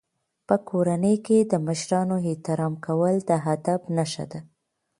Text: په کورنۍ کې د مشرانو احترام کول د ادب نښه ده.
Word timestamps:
په 0.47 0.55
کورنۍ 0.69 1.15
کې 1.25 1.37
د 1.51 1.53
مشرانو 1.67 2.15
احترام 2.29 2.73
کول 2.85 3.15
د 3.29 3.31
ادب 3.53 3.81
نښه 3.95 4.25
ده. 4.31 4.39